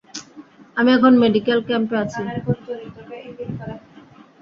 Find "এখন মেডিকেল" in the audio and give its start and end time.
0.97-1.59